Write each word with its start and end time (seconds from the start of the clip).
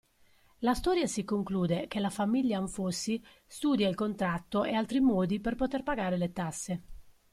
La 0.61 0.73
storia 0.73 1.05
si 1.05 1.23
conclude 1.23 1.85
che 1.87 1.99
la 1.99 2.09
famiglia 2.09 2.57
Anfossi 2.57 3.23
studia 3.45 3.87
il 3.87 3.93
contratto 3.93 4.63
e 4.63 4.73
altri 4.73 4.99
modi 4.99 5.39
per 5.39 5.53
poter 5.53 5.83
pagare 5.83 6.17
le 6.17 6.33
tasse. 6.33 6.81